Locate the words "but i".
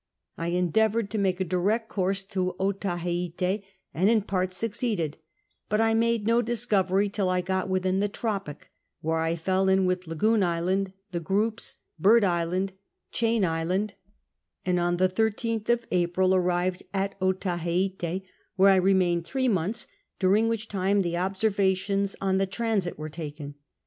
5.69-5.93